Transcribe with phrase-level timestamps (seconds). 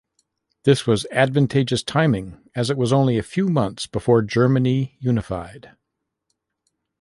[0.63, 5.73] This was advantageous timing, as it was only a few months before Germany unified.